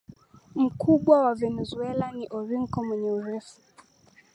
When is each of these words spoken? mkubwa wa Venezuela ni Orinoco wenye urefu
mkubwa 0.55 1.21
wa 1.21 1.35
Venezuela 1.35 2.11
ni 2.11 2.27
Orinoco 2.31 2.81
wenye 2.81 3.11
urefu 3.11 3.61